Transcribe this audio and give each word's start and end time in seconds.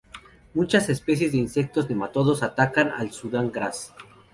Muchas 0.55 0.89
especies 0.89 1.31
de 1.31 1.37
insectos 1.37 1.85
y 1.85 1.89
nemátodos 1.93 2.41
atacan 2.41 2.87
al 2.89 3.11
sudan 3.11 3.51
grass. 3.51 3.93